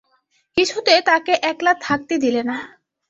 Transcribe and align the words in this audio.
কিছুতে 0.57 0.93
তাকে 1.01 1.33
একলা 1.41 1.73
থাকতে 1.81 2.13
দিলে 2.17 2.41
না। 2.43 2.57